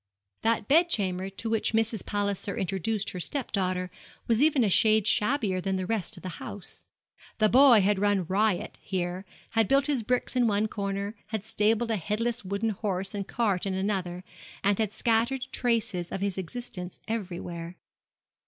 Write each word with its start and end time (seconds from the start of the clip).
That 0.41 0.67
bed 0.67 0.89
chamber 0.89 1.29
to 1.29 1.47
which 1.47 1.73
Mrs. 1.73 2.03
Palliser 2.03 2.57
introduced 2.57 3.11
her 3.11 3.19
step 3.19 3.51
daughter 3.51 3.91
was 4.25 4.41
even 4.41 4.63
a 4.63 4.67
shade 4.71 5.05
shabbier 5.05 5.61
than 5.61 5.75
the 5.75 5.85
rest 5.85 6.17
of 6.17 6.23
the 6.23 6.39
house. 6.41 6.85
The 7.37 7.49
boy 7.49 7.81
had 7.81 7.99
run 7.99 8.25
riot 8.25 8.79
here, 8.81 9.25
had 9.51 9.67
built 9.67 9.85
his 9.85 10.01
bricks 10.01 10.35
in 10.35 10.47
one 10.47 10.67
corner, 10.67 11.13
had 11.27 11.45
stabled 11.45 11.91
a 11.91 11.97
headless 11.97 12.43
wooden 12.43 12.69
horse 12.71 13.13
and 13.13 13.27
cart 13.27 13.67
in 13.67 13.75
another, 13.75 14.23
and 14.63 14.79
had 14.79 14.91
scattered 14.91 15.45
traces 15.51 16.11
of 16.11 16.19
his 16.19 16.35
existence 16.35 16.99
everywhere. 17.07 17.75